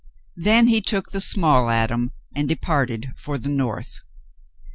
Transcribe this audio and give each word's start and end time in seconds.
Then 0.37 0.65
he 0.65 0.81
took 0.81 1.11
the 1.11 1.21
small 1.21 1.69
Adam 1.69 2.09
and 2.35 2.49
departed 2.49 3.11
for 3.15 3.37
the 3.37 3.49
North. 3.49 3.99